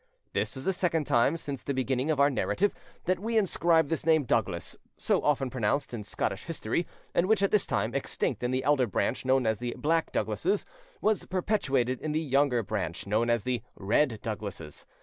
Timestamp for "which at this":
7.27-7.67